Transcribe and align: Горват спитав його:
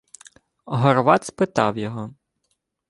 Горват 0.65 1.25
спитав 1.25 1.77
його: 1.77 2.15